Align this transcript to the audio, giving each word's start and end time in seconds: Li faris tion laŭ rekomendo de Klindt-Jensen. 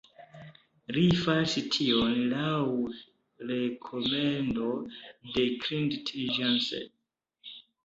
Li 0.95 1.01
faris 1.25 1.53
tion 1.75 2.15
laŭ 2.31 2.55
rekomendo 3.51 4.73
de 5.37 5.47
Klindt-Jensen. 5.67 6.93